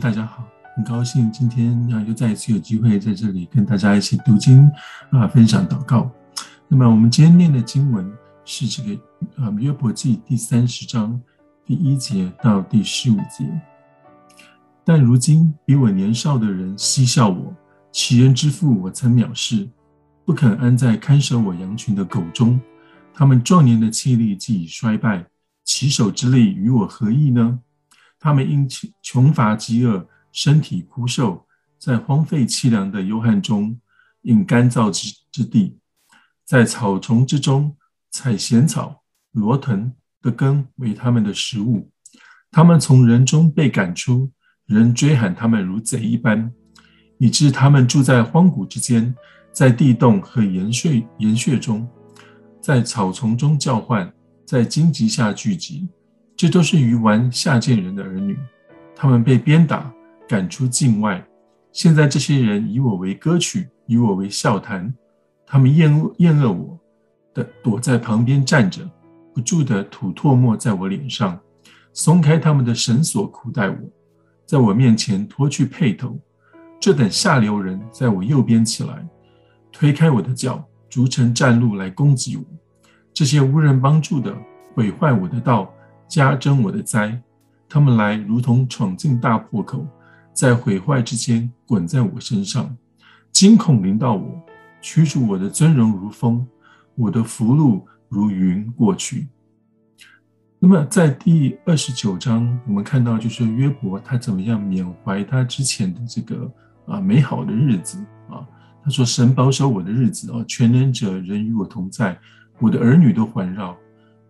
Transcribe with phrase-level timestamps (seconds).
[0.00, 0.42] 大家好，
[0.74, 4.66] 很高兴今天啊又再一次有机会在这里跟大家一起读经
[5.10, 6.10] 啊，分享祷告。
[6.68, 8.10] 那么我们今天念的经文
[8.46, 8.94] 是这个
[9.36, 11.20] 啊约伯记第三十章
[11.66, 13.46] 第一节到第十五节。
[14.82, 17.54] 但如今比我年少的人嬉笑我，
[17.92, 19.68] 其人之父我曾藐视，
[20.24, 22.58] 不肯安在看守我羊群的狗中。
[23.12, 25.26] 他们壮年的气力既已衰败，
[25.62, 27.58] 其手之力与我何异呢？
[28.20, 28.68] 他们因
[29.02, 31.46] 穷乏饥饿，身体枯瘦，
[31.78, 33.80] 在荒废凄凉的幽暗中，
[34.22, 35.78] 饮干燥之之地，
[36.44, 37.74] 在草丛之中
[38.10, 39.02] 采咸草、
[39.32, 41.90] 罗藤的根为他们的食物。
[42.50, 44.30] 他们从人中被赶出，
[44.66, 46.52] 人追喊他们如贼一般，
[47.16, 49.14] 以致他们住在荒谷之间，
[49.50, 51.88] 在地洞和岩穴岩穴中，
[52.60, 54.12] 在草丛中叫唤，
[54.44, 55.88] 在荆棘下聚集。
[56.40, 58.34] 这都是愚顽下贱人的儿女，
[58.96, 59.92] 他们被鞭打，
[60.26, 61.22] 赶出境外。
[61.70, 64.90] 现在这些人以我为歌曲，以我为笑谈。
[65.46, 66.80] 他们厌恶厌恶我
[67.34, 68.88] 的，躲在旁边站着，
[69.34, 71.38] 不住的吐唾沫在我脸上，
[71.92, 73.76] 松开他们的绳索，苦待我，
[74.46, 76.18] 在我面前脱去轡头。
[76.80, 79.06] 这等下流人在我右边起来，
[79.70, 82.44] 推开我的脚，逐成战路来攻击我。
[83.12, 84.34] 这些无人帮助的，
[84.74, 85.70] 毁坏我的道。
[86.10, 87.16] 加增我的灾，
[87.68, 89.86] 他们来如同闯进大破口，
[90.34, 92.76] 在毁坏之间滚在我身上，
[93.30, 94.42] 惊恐临到我，
[94.82, 96.44] 驱逐我的尊荣如风，
[96.96, 99.28] 我的福禄如云过去。
[100.58, 106.52] 那么在第二十九章，我们看到就是约伯他怎么样缅怀他之前的这个
[106.86, 108.44] 啊美好的日子啊，
[108.82, 112.18] 他说神保守我的日子啊，全能者人与我同在，
[112.58, 113.76] 我的儿女都环绕。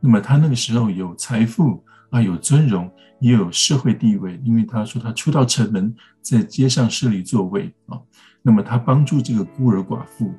[0.00, 2.90] 那么他那个时候有财富啊，有尊荣，
[3.20, 7.98] 也有社会地位，因为他说他出到城门，在街上设立座位啊。
[8.42, 10.32] 那么他帮助这个孤儿寡妇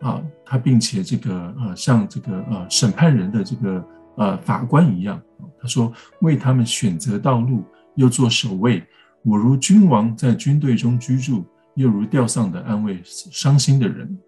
[0.00, 3.84] 啊，他并且这个呃像这个呃审判人的这个
[4.16, 5.20] 呃法官一样，
[5.60, 8.84] 他说为他们选择道路，又做守卫。
[9.22, 11.44] 我如君王在军队中居住，
[11.74, 14.18] 又如吊丧的安慰伤心的人。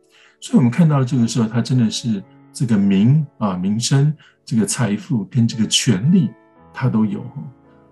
[0.40, 2.22] 所以我们看到这个时候，他真的是
[2.52, 4.14] 这个名啊名声。
[4.44, 6.30] 这个财富跟这个权利，
[6.72, 7.22] 他都有。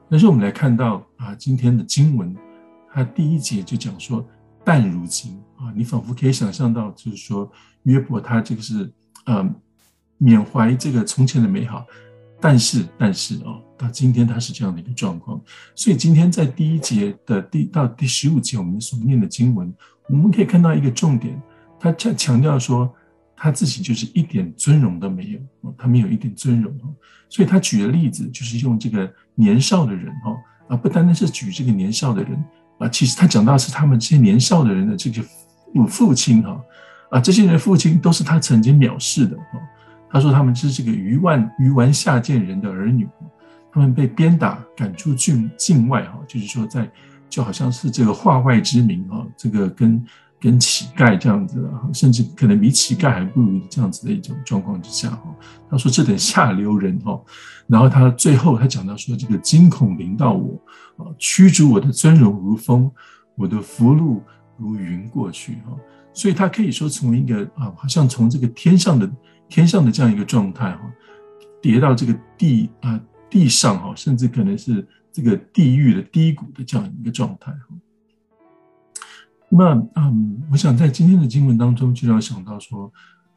[0.09, 2.35] 但是我们来看到啊，今天的经文，
[2.91, 4.27] 他第一节就讲说，
[4.65, 7.53] 但如今啊，你仿佛可以想象到，就是说
[7.83, 8.91] 约伯他这个是
[9.27, 9.47] 呃
[10.17, 11.85] 缅怀这个从前的美好，
[12.41, 15.39] 但是但是啊，到今天他是这样的一个状况。
[15.75, 19.71] 所以今天在第一节的第到第十五节我们所念的经文，
[20.09, 21.39] 我们可以看到一个重点，
[21.79, 22.91] 他强强调说。
[23.37, 26.73] 他自己就是一点尊荣都没有，他没有一点尊荣，
[27.29, 30.35] 所以他举的例子就是用这个年少的人哈
[30.69, 32.43] 啊，不单单是举这个年少的人
[32.79, 35.23] 啊，其实他讲到是他们这些年少的人的这个
[35.75, 36.59] 父父亲哈
[37.11, 39.61] 啊，这些人父亲都是他曾经藐视的哈。
[40.09, 43.07] 他说他们是这个愚顽愚顽下贱人的儿女，
[43.71, 46.91] 他们被鞭打赶出境境外哈，就是说在
[47.29, 50.03] 就好像是这个化外之民哈，这个跟。
[50.47, 55.35] 跟乞丐这样子的，甚至可能比乞丐还不如这样子的一种状况之下，哈，
[55.69, 57.21] 他说这等下流人，哈，
[57.67, 60.55] 然后他最后他讲到说，这个惊恐临到我，
[60.99, 62.89] 啊，驱逐我的尊荣如风，
[63.35, 64.23] 我的福禄
[64.57, 65.77] 如云过去，哈，
[66.13, 69.11] 所以他可以说从一个啊，好像从这个天上的
[69.49, 70.81] 天上的这样一个状态，哈，
[71.61, 77.76] 跌到这个地啊地上，哈，甚至可能是这个地狱的低谷的这样一个状态，哈。
[79.49, 82.93] 那嗯，我想在今天的经文当中，就要想到说，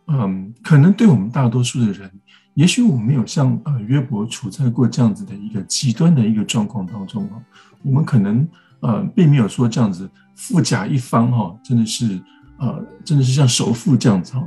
[0.07, 2.11] 嗯，可能对我们大多数的人，
[2.55, 7.39] 也许我们没有像呃约伯处在过这样子的一个极端的一个状况当中哈，
[7.83, 8.45] 我们可能
[8.79, 12.19] 呃并没有说这样子富甲一方哈，真的是
[12.57, 14.43] 呃真的是像首富这样子哈。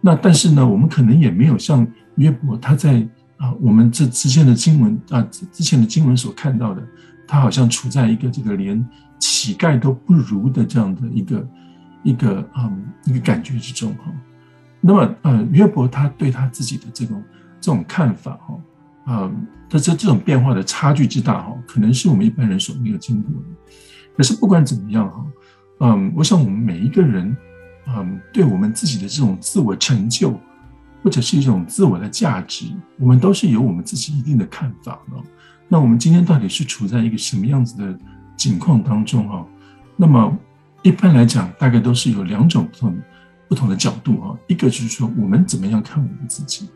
[0.00, 1.84] 那但是呢，我们可能也没有像
[2.14, 3.06] 约伯他在
[3.36, 5.20] 啊我们这之前的经文啊
[5.50, 6.82] 之前的经文所看到的，
[7.26, 8.88] 他好像处在一个这个连。
[9.20, 11.48] 乞丐都不如的这样的一个
[12.02, 14.10] 一个嗯一个感觉之中哈，
[14.80, 17.22] 那么呃约伯他对他自己的这种
[17.60, 19.30] 这种看法哈，啊，
[19.68, 23.48] 他这这种变化的差距之大哈，可能是我们一般人所没有经过的。
[24.16, 25.24] 可是不管怎么样哈，
[25.80, 27.36] 嗯，我想我们每一个人
[27.86, 30.38] 嗯，对我们自己的这种自我成就
[31.02, 32.66] 或者是一种自我的价值，
[32.98, 35.16] 我们都是有我们自己一定的看法的。
[35.68, 37.98] 那我们今天到底是处在一个什么样子的
[38.40, 39.46] 情况当中哈，
[39.98, 40.34] 那么
[40.80, 42.98] 一般来讲，大概都是有两种不同
[43.50, 44.38] 不同的角度哈。
[44.46, 46.66] 一个就是说，我们怎么样看我们自己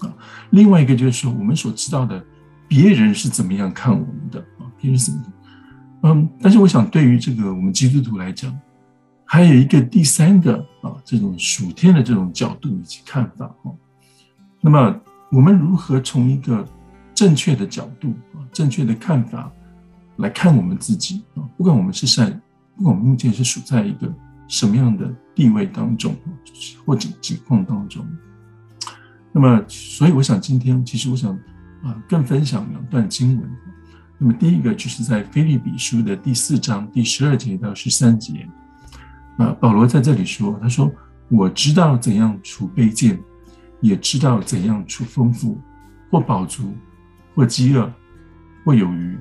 [0.00, 0.12] 啊；
[0.50, 2.22] 另外一个就是说，我们所知道的
[2.68, 4.68] 别人是怎么样看我们的啊。
[4.78, 5.24] 别人是怎么
[6.02, 8.54] 嗯，但是我想，对于这个我们基督徒来讲，
[9.24, 13.72] 还有一个第三个啊，这种属天的这种角度以及看法哈。
[14.60, 14.94] 那么，
[15.32, 16.62] 我们如何从一个
[17.14, 19.50] 正确的角度啊，正确的看法
[20.16, 21.42] 来看我们自己啊？
[21.56, 22.30] 不管我们是在，
[22.76, 24.12] 不管我们目前是处在一个
[24.48, 26.14] 什么样的地位当中
[26.84, 28.06] 或者境况当中，
[29.32, 31.32] 那么，所以我想今天其实我想
[31.82, 33.50] 啊，更分享两段经文。
[34.16, 38.48] 那么第一个就是在腓立比书的第四章第十二节到十三节，
[39.38, 40.90] 啊，保罗在这里说，他说
[41.28, 43.18] ：“我知道怎样处卑贱，
[43.80, 45.60] 也知道怎样处丰富，
[46.10, 46.72] 或饱足，
[47.34, 47.92] 或饥饿，
[48.64, 49.18] 或有余，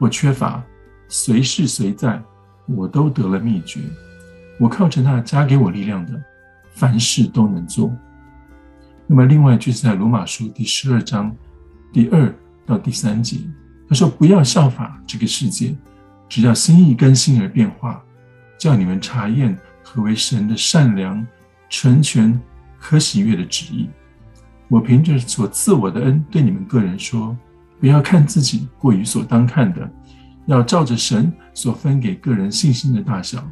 [0.00, 0.64] 或缺乏，
[1.08, 2.20] 随事随在，
[2.66, 3.80] 我都得了秘诀。
[4.58, 6.20] 我靠着那加给我力量的，
[6.72, 7.94] 凡事都能做。”
[9.06, 11.36] 那么另外就是在罗马书第十二章
[11.92, 13.36] 第二到第三节。
[13.88, 15.76] 他说：“不要效法这个世界，
[16.28, 18.02] 只要心意更新而变化，
[18.56, 21.26] 叫你们查验何为神的善良、
[21.68, 22.40] 纯全、
[22.78, 23.90] 可喜悦的旨意。
[24.68, 27.36] 我凭着所赐我的恩，对你们个人说：
[27.80, 29.90] 不要看自己过于所当看的，
[30.46, 33.42] 要照着神所分给个人信心的大小，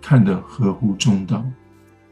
[0.00, 1.44] 看得合乎中道。”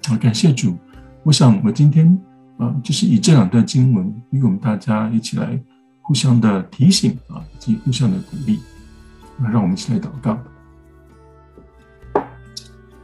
[0.06, 0.76] 好，感谢主。
[1.22, 2.18] 我想，我今天
[2.58, 5.58] 啊，就是以这两段经文与我们大家一起来。
[6.04, 8.58] 互相的提醒啊，以及互相的鼓励，
[9.38, 10.36] 那让我们一起来祷告。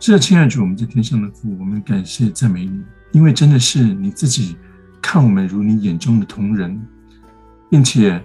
[0.01, 2.83] 是的，亲爱的主，我们在天上的父，我们感谢赞美你，
[3.13, 4.57] 因为真的是你自己
[5.01, 6.85] 看我们如你眼中的瞳人，
[7.71, 8.21] 并且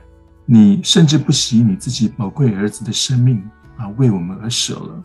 [0.46, 3.44] 你甚至不惜你自己宝贵儿子的生命
[3.78, 5.04] 啊，为我们而舍了。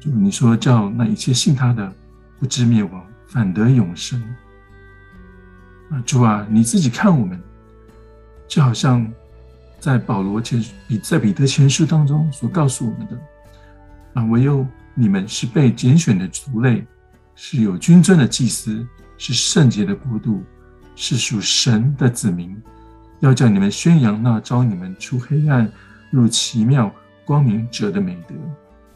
[0.00, 1.92] 就你说叫那一切信他的
[2.38, 4.22] 不至灭亡，反得永生。
[5.90, 7.40] 啊，主啊，你自己看我们。
[8.48, 9.04] 就好像
[9.80, 13.20] 在保罗前比在彼得前书当中所告诉我们的
[14.14, 14.64] 啊，唯有
[14.94, 16.86] 你们是被拣选的族类，
[17.34, 18.86] 是有君尊的祭司，
[19.18, 20.44] 是圣洁的国度，
[20.94, 22.56] 是属神的子民，
[23.20, 25.70] 要叫你们宣扬那招你们出黑暗
[26.10, 26.90] 入奇妙
[27.24, 28.34] 光明者的美德。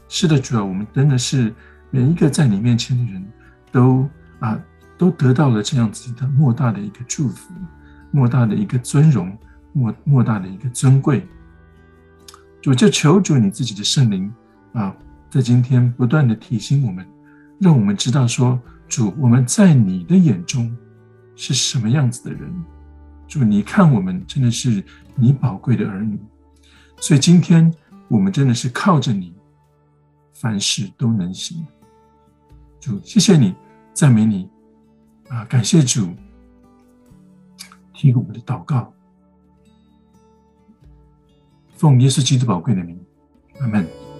[0.07, 1.53] 是的，主啊，我们真的是
[1.89, 3.25] 每一个在你面前的人
[3.71, 4.09] 都
[4.39, 4.59] 啊，
[4.97, 7.53] 都得到了这样子的莫大的一个祝福。
[8.13, 9.37] 莫大的一个尊荣，
[9.71, 11.25] 莫莫大的一个尊贵，
[12.61, 14.29] 主就求主你自己的圣灵
[14.73, 14.93] 啊，
[15.29, 17.07] 在今天不断的提醒我们，
[17.57, 18.59] 让我们知道说，
[18.89, 20.75] 主我们在你的眼中
[21.37, 22.53] 是什么样子的人，
[23.31, 24.83] 主你看我们真的是
[25.15, 26.19] 你宝贵的儿女，
[26.97, 27.73] 所以今天
[28.09, 29.33] 我们真的是靠着你，
[30.33, 31.65] 凡事都能行。
[32.81, 33.55] 主谢谢你，
[33.93, 34.49] 赞美你
[35.29, 36.13] 啊，感谢主。
[37.93, 38.93] 听我们的祷告，
[41.77, 42.99] 奉耶稣基督宝贵的名，
[43.61, 44.10] 阿门。